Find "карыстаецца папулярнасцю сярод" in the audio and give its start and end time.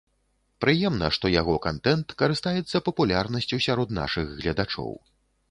2.23-3.95